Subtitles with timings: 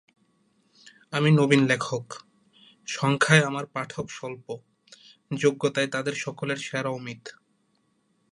[1.13, 2.05] আমি নবীন লেখক,
[2.87, 4.45] সংখ্যায় আমার পাঠক স্বল্প,
[5.31, 7.23] যোগ্যতায় তাদের সকলের সেরা অমিত।